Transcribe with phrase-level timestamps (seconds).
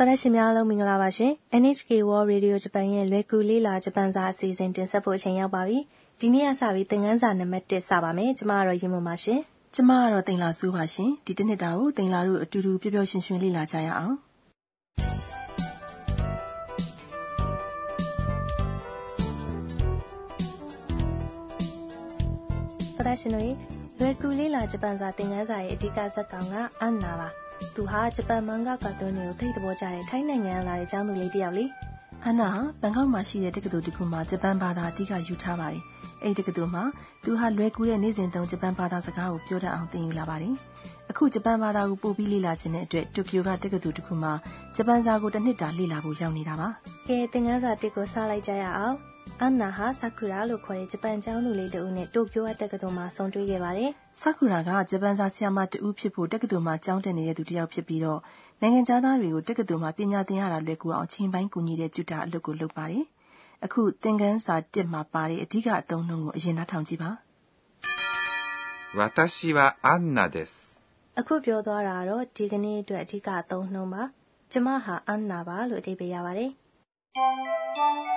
[0.00, 1.32] တော်တဲ့ရှင်များလုံးမင်္ဂလာပါရှင်
[1.62, 5.78] NHK World Radio Japan ရဲ့လွယ်ကူလေးလာဂျပန်စာအစီအစဉ်တင်ဆက်ဖို့အချိန်ရောက်ပါပြီ
[6.20, 9.40] ဒီနေ့ကစပြီးသင်ခန်းစာနံပါတ်1စပါမယ်ကျမကတော့ရင်မပါရှင်
[9.74, 14.14] ကျမကတော့တင်လာဆိုးပါရှင်ဒီတစ်နှစ်တာကိုတင်လာတို့အတူတူပျော်ပျော်ရွှင်ရွှင်လေ့လာကြရအောင်
[22.96, 23.44] တော်တဲ့ရှင်တို့
[23.98, 31.64] လွယ်ကူလေးလာဂျပန်စာသင်ခန်းစာရဲ့အဓိကဇာတ်ကောင်ကအန်နာပါ သူဟာဂျပန်မန်ဂကာတွန်းတွေကိုထိတ်သဘောကျတဲ့ထိုင်းနိုင်ငံလာတဲ့ကျောင်းသူလေးတစ်ယောက်လေ
[32.24, 35.82] အန်နာဘန်ကောက်မှာရှိတဲ့တက္ကသိုလ်တစ်ခုမှာဂျပန်ဘာသာအဓိကယူထားပါတယ်
[36.22, 36.84] အဲ့ဒီတက္ကသိုလ်မှာ
[37.24, 40.54] သူဟာလွယ်ကူတဲ့နေ့စဉ်သုံးဂျပန်ဘာသာစကားကိုပြောတတ်အောင်သင်ယူလာပါတယ်
[41.10, 44.32] အခုဂျပန်ဘာသာကိုပို့ပြီးလေ့လာခြင်းတဲ့အတွက်တိုကျိုကတက္ကသိုလ်တစ်ခုမှာ
[44.76, 46.68] ဂျပန်စာကိုတစ်နှစ်တာလေ့လာဖို့ရောက်နေတာပါ
[47.08, 48.94] ကဲသင်ခန်းစာတစ်ကိုစလိုက်ကြရအောင်
[49.41, 53.89] အန်နာဟာဆာကူရာလို့ခေါ်တဲ့ဂျပန်ကျောင်းသူလေးတဦးနဲ့တိုကျိုတက္ကသိုလ်မှာဆုံတွေ့ခဲ့ပါတယ်။
[54.21, 58.19] ဆာကူရာကဂျပန်စာဆရာမတဦးဖြစ်ဖို့တက္ကသိုလ်မှာကျောင်းတက်နေတဲ့သူတစ်ယောက်ဖြစ်ပြီးတော့
[58.61, 63.03] နိုင်ငံခြားသားတွေကိုတက္ကသိုလ်မှာပညာသင်ရတာလွယ်ကူအောင်ချိန်ပိုင်းကူညီတဲ့ကျူတာအလုပ်ကိုလုပ်ပါတယ်။
[63.65, 67.09] အခုသင်ခန်းစာ1မှာပါတဲ့အဓိကအသုံးနှုန်းကိုအရင်နှာထောင်ကြည့်ပါ။
[68.99, 69.01] 私
[69.57, 70.51] はアンナです။
[71.19, 74.03] အခုပြောသွားတာတော့ဒီကနေ့အတွက်အဓိကအသုံးနှုန်းပါ။
[74.51, 76.51] ကျမဟာအန်နာပါလို့အဓိပ္ပာယ်ရပါတယ်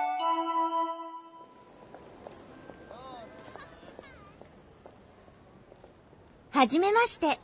[6.61, 7.39] はじめまして。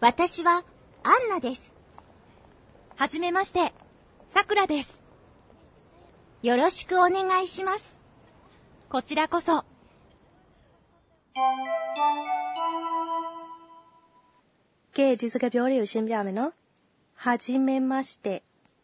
[0.00, 0.64] 私は
[1.02, 1.74] アンナです。
[2.96, 3.72] はじめまして。
[4.32, 5.00] さくらです。
[6.42, 7.98] よろしくお願いします。
[8.88, 9.64] こちらこそ。
[14.94, 16.52] ကဲဒီစကားပြောတွေကိုရှင်းပြမယ်နော်။
[17.22, 18.40] ဟာဂျီမဲမတ်တဲ့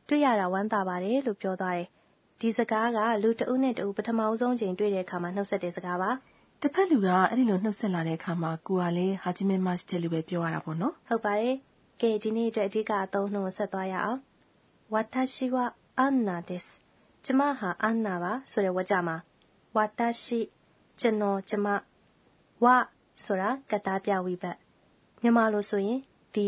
[0.08, 1.88] တွေ့ရတာဝမ်းသာပါတယ်လို့ပြောသွားတယ်။
[2.40, 6.10] ဒီစကားကလူတဦးနဲ့တဦးပထမဆုံးချိန်တွေ့တဲ့အခါမှာနှုတ်ဆက်တဲ့စကားပါ။
[6.63, 11.55] တစ်ဖက်လူကအဲ့ဒီလိုနှုတ်ဆက်လာတဲ့အခါမှာကိုကလည်းဟာဂျီမဲမတ်တဲ့လူပဲပြောရတာပေါ့နော်ဟုတ်ပါတယ်
[12.01, 14.19] ကဲဒီနေ့အတွက်အဓိကအသုံးနှုန်းဆက်သွားရအောင်
[14.93, 15.57] ဝါတာရှိဝ
[15.97, 16.65] အန်နာဒစ်
[17.25, 19.15] ကျမဟာအန်နာပါဆိုတဲ့ဝါကြမှာ
[19.75, 20.39] ဝါတာရှိ
[20.99, 21.67] ကျွန်တော်ကျမ
[22.63, 22.65] ဝ
[23.23, 24.57] ဆိုတာကတားပြဝိဘတ်
[25.21, 25.99] မြန်မာလိုဆိုရင်
[26.35, 26.47] ဒီ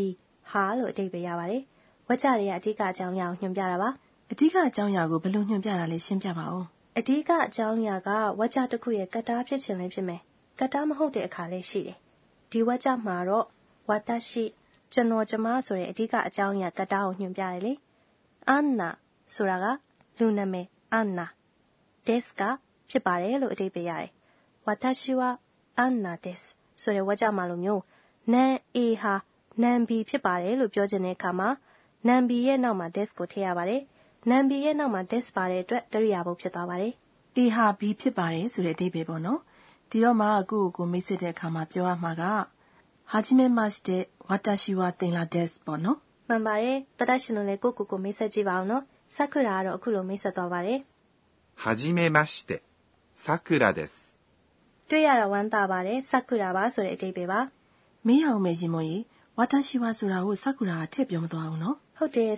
[0.52, 1.64] ဟာလို့အဓိပ္ပာယ်ရပါတယ်
[2.08, 3.90] ဝါကြတွေကအဓိကအကြောင်းအရာကိုညွှန်ပြတာပါ
[4.32, 6.64] အဓိကအကြောင်းအရာကိုဘယ်လိုညွှန်ပြတာလဲရှင်းပြပါဦး
[7.00, 8.10] အဓိကအကြောင်းအရာက
[8.40, 10.22] ဝါကြတစ်ခုရဲ့ကတ္တားဖြစ်ခြင်းလည်းဖြစ်မယ်။
[10.60, 11.98] ကတ္တားမဟုတ်တဲ့အခါလည်းရှိတယ်။
[12.52, 13.46] ဒီဝါကြမှာတော့
[13.90, 14.46] ဝါတရှိ
[14.94, 17.74] ကျွန်တော်ကျမဆိုတဲ့အဓိကအကြောင်းအရာကတ္တားကိုညွှန်ပြတယ်လေ။
[18.50, 18.90] အန်နာ
[19.36, 19.66] ဆိုတာက
[20.20, 21.26] လူနာမည်အန်နာ
[22.08, 22.42] ဒက်စ်က
[22.90, 24.10] ဖြစ်ပါတယ်လို့အဓိပ္ပာယ်ရတယ်။
[24.66, 25.22] ဝါတရှိဝ
[25.78, 26.48] အန်နာဒက်စ်
[26.82, 27.82] ဆိုတဲ့ဝါကြမှာလိုမျိုး
[28.34, 29.14] နန်အေဟာ
[29.62, 31.50] နန်ဘီဖြစ်ပါတယ်လို့ပြောချင်တဲ့အခါမှာ
[32.08, 33.82] နန်ဘီရဲ့နောက်မှာ des ကိုထည့်ရပါတယ်
[34.31, 36.93] နံဘီရဲ့နောက်မှာ des ပါတဲ့အတွက်ကရိယာဘုတ်ဖြစ်သွားပါတယ်။
[37.37, 39.41] A ဟာ B ဖြစ်ပါတယ်ဆိုတဲ့အဓိပ္ပာယ်ပေါ့နော်။
[39.91, 42.23] ဒီတော့မှကိုယ့်ကိုမိတ်ဆက်တဲ့အခါမှာပြောရမှာက
[43.11, 48.83] ဟာဂျီမဲမတ်တဲ့ဝါတာရှိဝါတင်လာ des ပေါ့နော်။မှန်ပါတယ်။တတရှင်တို့လည်းကိုယ့်ကိုယ်ကိုမိတ်ဆက်ကြည့်ပါအောင်နော်။
[49.17, 50.79] ဆာကူရာကတော့အခုလိုမိတ်ဆက်သွားပါတယ်။
[51.63, 52.51] はじめまして
[53.23, 53.93] さくらです。
[54.89, 57.41] တွေ့ရတာဝမ်းသာပါတယ်ဆာကူရာပါဆိုတဲ့အဓိပ္ပာယ်ပါ။
[58.07, 59.05] မင်းအောင်မေရင်မကြီး
[59.39, 62.31] ဝါတာရှိဝါဆိုတာကိုဆာကူရာကထည့်ပြောမသွားဘူးနော်။ဟုတ်တယ်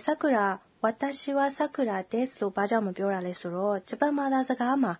[0.82, 4.92] ဝါတာရှိဝါဆာကူရာဒက်စ်လို့ဘာကြောင့်မပြောတာလဲဆိုတော့ဂျပန်ဘာသာစကားမှာ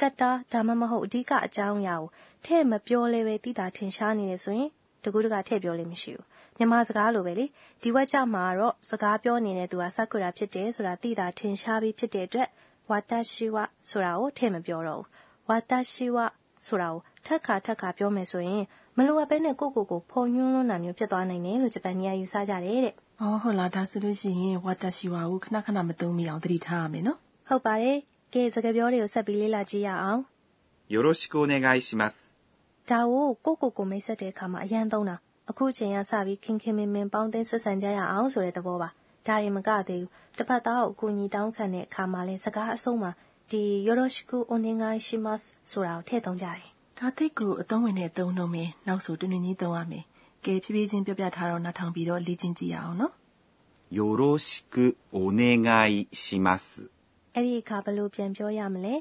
[0.00, 2.08] ကတ္တာဒါမှမဟုတ်အဓိကအကြောင်းအရာကို
[2.44, 4.70] ထည့်မပြောလဲပဲသိတာထင်ရှားနေတယ်ဆိုရင်
[5.02, 6.24] တကူးတကထည့်ပြောလို့မရှိဘူး
[6.56, 7.46] မြန်မာစကားလိုပဲလေ
[7.82, 12.48] ဒီဝက်ကြမှာတော့စကားပြောနေတဲ့သူကဆာကူရာဖြစ်တယ်ဆိုတာသိတာထင်ရှားပြီးဖြစ်တဲ့အတွက်
[12.90, 16.26] ဝါတာရှိဝါဆိုတာကိုထည့်မပြောတော့ဘူးဝါတာရှိဝါ
[16.66, 18.64] ဆိုတာကိုထပ်ခါထပ်ခါပြောမယ်ဆိုရင်
[18.96, 27.17] မလိုအပ်ဘဲနဲ့ကိုကိုကိုဖုံညွှန်းလွန်းတာမျိုးဖြစ်သွားနိုင်တယ်လို့ဂျပန်ကြီးကယူဆကြတယ်တဲ့ အော်ဟုတ်လားဒါဆိုလို့ရှိရင်ဝါတာရှိဝါကိုခဏခဏမသုံးမိအောင်သတိထားရမယ်နော်။
[27.49, 27.97] ဟုတ်ပါတယ်။
[28.33, 30.21] ကဲစကားပြောတွေကိုဆက်ပြီးလေ့လာကြည့်ရအောင်။
[30.93, 32.15] よろしくお願いします。
[32.89, 35.15] ဒါကိုကိုကိုကိုမိတ်ဆက်တဲ့အခါမှာအရန်သုံးတာ
[35.49, 38.89] အခုချိန်ကစပြီးခင်ခင်မင်မင်ပေါင်းတင်ဆက်ဆံကြရအောင်ဆိုတဲ့သဘောပါ။
[39.27, 43.11] ဒါရင်မကသေးဘူး။တစ်ဖက်သားကိုအကူအညီတောင်းခံတဲ့အခါမှာလဲစကားအဆုံးမှာ
[43.51, 46.67] ဒီよろしくお願いしますဆိုတာကိုထည့်သုံးကြတယ်။
[46.99, 50.03] ဒါသိကိုအသုံးဝင်တဲ့အသုံးနှုန်းပဲနောက်ဆိုတွင်တွင်ကြီးသုံးရမယ်
[50.45, 53.13] ကဲဖြည်းဖြည်းချင်းပြောပြထားတော့နားထောင်ပြီးတော့လေ့ကျင့်ကြည့်ရအောင်နော်
[53.97, 54.75] よろしく
[55.17, 56.63] お願いします
[57.35, 58.95] အဲ့ဒီအခါဘယ်လိုပြန်ပြောရမလဲ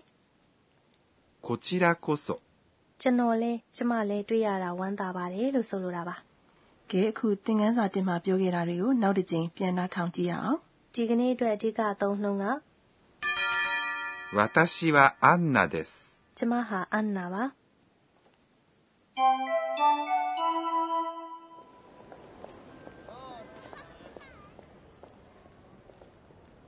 [1.47, 2.27] こちらこそ
[3.01, 6.17] ကျွန်တော်လဲကျမလဲတွေ့ရတာဝမ်းသာပါတယ်လို့ဆိုလိုတာပါ
[6.91, 10.59] ကဲအခုသင်ခန်းစာတင်မှာပြောခဲ့တာတွေကိုနောက်တစ်ကြိမ်ပြန်နှားထောင်ကြည့်ရအောင်
[10.95, 12.45] ဒီကနေ့အတွက်အဓိကအသုံးနှုန်းက
[14.37, 15.91] 私はアンナです
[16.37, 17.45] ကျမဟာအန်နာပါ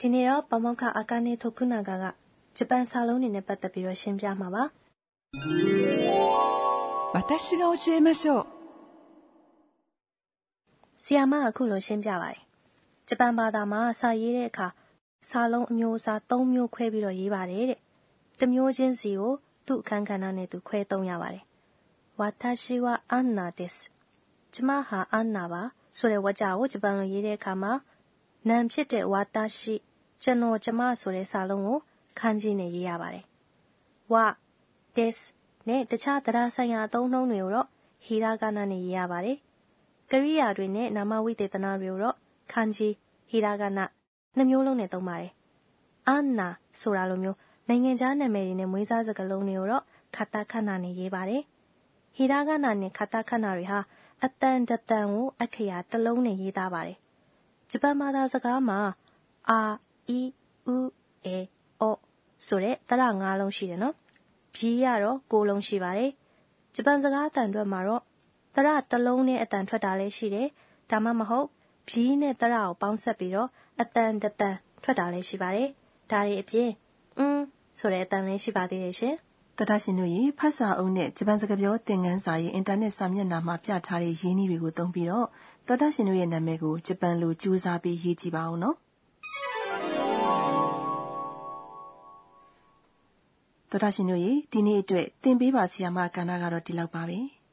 [0.00, 2.04] ဒီနေ့တော့ပမောက္ခအာကာနေထိုခုနာဂက
[2.56, 4.64] ဂျပန်စာလုံးတွေနဲ့ပတ်သက်ပြီးတော့ရှင်းပြမှာပါ
[7.14, 8.46] 私が教えましょう。
[11.04, 12.42] ဆီယာမကအခုလိုရှင်းပြပါတယ်
[13.08, 14.68] ဂျပန်ဘာသာမှာစာရေးတဲ့အခါ
[15.30, 17.80] စာလုံးအမျိုးအစား၃မျိုးခွဲပြီးတော့ရေးပါတယ်တဲ့
[18.38, 19.32] တစ်မျိုးချင်းစီကို
[19.66, 21.44] သူ့အခန်းကဏ္ဍနဲ့သူခွဲသုံးရပါတယ်
[22.18, 23.72] ဝါတာရှိဝအန်နာဒစ်
[24.54, 25.62] ကျမဟာအန်နာပါ
[25.98, 27.72] ဆိုတဲ့ဝါကြကိုဂျပန်လိုရေးတဲ့အခါမှာ
[28.49, 29.75] နာမ်ဖြစ်တဲ့ဝါတာရှိ
[30.23, 31.79] ကျွန်တော်ကျမဆိုတဲ့စာလုံးကို
[32.19, 33.25] ခန်းကြီးနဲ့ရေးရပါတယ်
[34.13, 34.25] ဝါ
[34.95, 35.17] this
[35.67, 37.67] နဲ့တခြားတရားဆိုင်ရာအသုံးနှုန်းတွေကိုတော့
[38.05, 39.37] ဟီရာဂနာနဲ့ရေးရပါတယ်။
[40.11, 42.15] ကရိယာတွေနဲ့နာမဝိသေသနာတွေကိုတော့
[42.51, 42.93] ခန်းကြီး
[43.29, 43.85] ဟီရာဂနာ
[44.35, 45.31] နှစ်မျိုးလုံးနဲ့သုံးပါတယ်။
[46.07, 46.47] အာနာ
[46.81, 47.37] ဆိုတာလိုမျိုး
[47.67, 49.83] နိုင်ငံခြားနာမည်တွေနဲ့မွေးစားစကားလုံးတွေကိုတော့
[50.15, 51.41] ခတ္တခဏနဲ့ရေးပါတယ်။
[52.15, 53.79] ဟီရာဂနာနဲ့ခတ္တခဏတွေဟာ
[54.23, 56.97] အတန်တတန်ကိုအခရာတစ်လုံးနဲ့ရေးသားပါတယ်။
[57.75, 58.79] ဂျပန်ဘာသာစကားမှာ
[59.49, 59.59] အာ
[60.09, 60.19] အီ
[60.75, 60.77] ဥ
[61.25, 61.37] အေ
[61.81, 61.97] အော
[62.47, 63.95] ဆိုတဲ့တရငါးလုံးရှိတယ်နော်။
[64.53, 66.11] ပြီးရတော့ကိုးလုံးရှိပါတယ်။
[66.75, 68.03] ဂျပန်စကားအတန်အတွက်မှာတော့
[68.55, 70.47] တရတစ်လုံးနဲ့အတန်ထွက်တာလည်းရှိတယ်။
[70.91, 71.47] ဒါမှမဟုတ်
[71.87, 73.49] ပြီးနဲ့တရကိုပေါင်းဆက်ပြီးတော့
[73.81, 75.69] အတန်တတန်ထွက်တာလည်းရှိပါတယ်။
[76.11, 76.69] ဒါတွေအပြင်
[77.17, 77.39] อืม
[77.79, 79.15] ဆိုတဲ့အတန်လည်း ရှိပါသေးတယ်ရှင်
[79.57, 85.27] တတရှင်တို့ရေ ဖတ်စာအုပ်နဲ့ ဂျပန်စကားပြောသင်ခန်းစာရဲ့ အင်တာနက်စာမျက်နှာမှာ ပြထားတဲ့ ရင်းနှီးတွေကိုသုံးပြီးတော့
[85.67, 88.75] တတရှင်တို့ရဲ့နာမည်ကိုဂျပန်လိုကြိုးစားပြီးရေးကြည့်ပါဦးနော်
[93.71, 97.19] တတရှင်တို့ရေဒီနေ့အတွက်သင်ပေးပါဆီယာမကဏ္ဍကတော့ဒီလောက်ပါပဲ။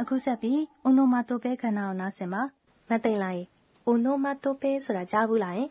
[0.00, 2.42] အခုဆက်ပြီးအိုနိုမာတိုပဲခန္ဓာကိုနားဆင်ပါ။
[2.90, 3.38] မသိလား။
[3.86, 5.68] အိုနိုမာတိုပဲဆိုတာကြားဘူးလားယင်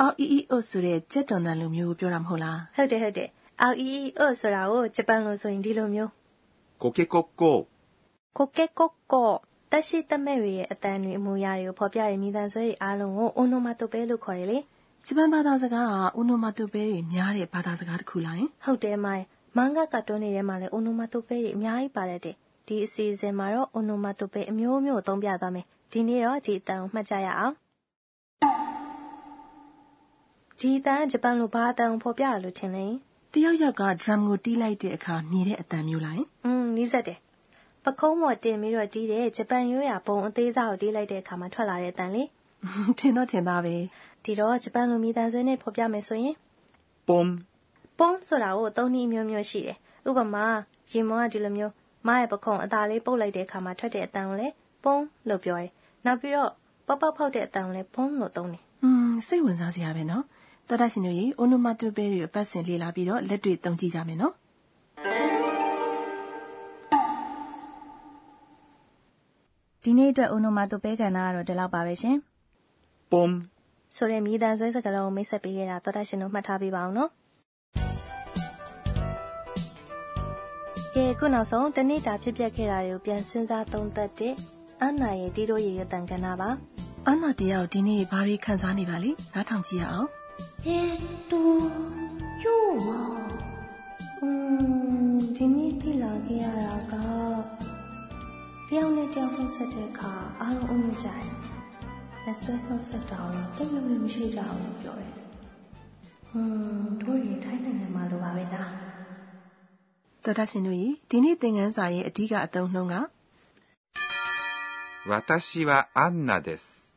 [0.00, 3.28] အော်အီအီအိုဆိုတဲ့ကြက်တွန်တန်လိုမျိုးကိုပြောတာမဟုတ်လား။ဟုတ်တယ်ဟုတ်တယ်။
[3.70, 6.10] R E E O ဆိုတာကိုဂျပန်လိုဆိုရင်ဒီလိုမျိုး
[6.82, 7.58] ကိုကေကိုကို
[8.36, 9.30] ကိုကေကိုကို
[9.70, 14.58] တက်ရှိတက်မဲ့တွေရဲ့အတန်တွေအမူအရာတွေကိုဖော်ပြတဲ့မိသားစုတွေအားလုံးကိုအွန်နိုမာတိုပဲလို့ခေါ်တယ်လေ
[15.06, 19.24] ဂျပန်ဘာသာစကားကအွန်နိုမာတိုပဲတွေများတဲ့ဘာသာစကားတစ်ခုလားဟုတ်တယ်မိုင်
[19.56, 22.36] မန်ဂါကတ်တွန်းတွေထဲမှာလည်းအွန်နိုမာတိုပဲတွေအများကြီးပါတတ်တယ်
[22.66, 27.54] ဒီအစီအစဉ်မှာတော့အွန်နိုမာတိုပဲအမျိုးမျိုးအသုံးပြသွားမယ်ဒီနေ့တော့ဒီအတန်ကိုမှတ်ကြရအောင်
[30.60, 32.86] ဒီအတန်ဂျပန်လိုဘာအတန်ကိုဖော်ပြရလို့ထင်လဲ
[33.32, 36.20] တယောက်ယောက်က drum ကိုတီးလိုက်တဲ့အခါမြည်တဲ့အတန်မျိုးလား
[36.77, 37.19] နီးစက်တယ်။
[37.83, 42.23] ပကုံးမော်တင်ပြီးတော့တီးတဲ့ဂျပန်ရိုးရာပုံအသေးစားကိုတီးလိုက်တဲ့အခါမှာထွက်လာတဲ့အတန်လေ
[42.99, 46.35] ထင်တော့ထင်သားပဲ ။ဒီတော့ဂျပန်လိုမိသားစုနဲ့ဖော်ပြမယ်ဆိုရင်
[47.07, 47.27] ポン
[47.97, 49.77] ပုံးဆိုတာကိုသုံးနည်းမျိုးမျိုးရှိတယ်။
[50.09, 50.45] ဥပမာ
[50.91, 51.73] ရေမောကဒီလိုမျိုး
[52.07, 54.53] မရဲ့ပခုံးအသားလေးပုတ်လိုက်တဲ့အခါမှာထွက်တဲ့အတန်ကိုလည်း
[54.83, 55.71] ပုံးလို့ပြောတယ်။
[56.05, 56.51] နောက်ပြီးတော့
[56.87, 60.23] ပေါက်ပေါက်ဖောက်တဲ့အတန်ကိုလည်းပုံးလို့သုံးတယ် อืมစိတ်ဝင်စားစရာပဲနော်
[60.69, 64.42] တတရှင်တို့ရေအိုနိုမာတိုပဲတွေအပတ်စဉ်လေ့လာပြီးတော့လက်တွေ့သုံးကြည့်ကြမယ်နော် ။
[69.86, 72.16] ဒီနေ့အတွက် Onomatopoeia ကဏ္ဍကတော့ ဒီလောက်ပါပဲရှင်။
[73.10, 73.30] pom
[73.96, 77.10] ဆိုတဲ့ မြည်သံဆွဲစကားလုံးကို မိတ်ဆက်ပေးခဲ့တာ သောတရှင်တို့ မှတ်ထားပေးပါဦးနော်။
[80.94, 84.34] ကဲ အခုနောက်ဆုံး တနေ့တာ ဖြစ်ပျက်ခဲ့တာတွေကို ပြန်စဉ်းစားသုံးသပ်တဲ့
[84.80, 86.50] အမ်းနာရဲ့ တီးတိုးရေရွတ်သံကဏ္ဍပါ။
[87.06, 90.08] အမ်းနာတယောက် ဒီနေ့ ဘာတွေခံစားနေပါလဲ။နားထောင်ကြည့်ရအောင်။
[90.64, 90.98] တီး
[91.30, 92.03] တိုး
[98.73, 101.27] တယောက်နဲ့တယောက်နှုတ်ဆက်တဲ့အခါအားလုံးအုံညွတ်ကြတယ်။
[102.25, 105.13] လက်ဆွဲနှုတ်ဆက်တာတော့တိတ်မလို့မရှိကြဘူးလို့ပြောတယ်။
[106.29, 108.69] ဟွန်းတို့ရထိုင်းနိုင်ငံမှာလိုပါပဲလား
[110.23, 112.95] တတရှင်တို့ရေဒီနေ့သင်ခန်းစာရဲ့အဓိကအသုံးနှုန်းက
[115.11, 116.89] 私はアンナです。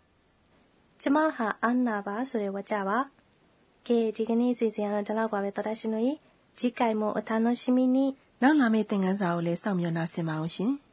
[1.03, 2.99] ။ကျမဟာအန်နာပါဆိုတဲ့ဝါကြပါ။
[3.87, 6.17] ကဲဒီကနေ့စီစဉ်ရတော့ဒီလောက်ပါပဲတော်တာရှင်တို့ကြီး။
[6.59, 7.99] 次回もお楽しみに。
[8.43, 10.73] နောက်လာမယ့်သင်ခန်းစာကိုလည်းစောင့်မျှော်နှားဆင်ပါအောင်ရှင်။